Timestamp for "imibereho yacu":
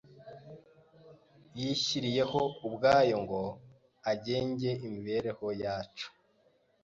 4.85-6.07